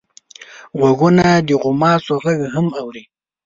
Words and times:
غوږونه 0.79 1.25
د 1.47 1.49
غوماشو 1.61 2.13
غږ 2.23 2.39
هم 2.53 2.67
اوري 2.81 3.03